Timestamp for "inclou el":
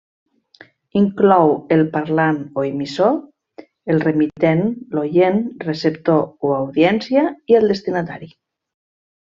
1.01-1.83